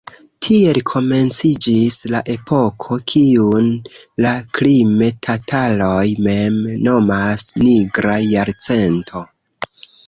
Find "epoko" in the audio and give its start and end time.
2.37-2.97